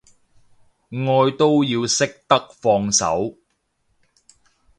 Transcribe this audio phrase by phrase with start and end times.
[0.89, 3.35] 愛都要識得放手